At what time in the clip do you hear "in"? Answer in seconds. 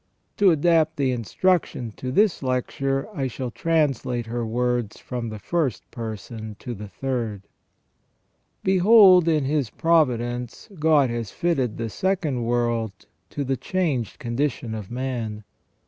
9.27-9.45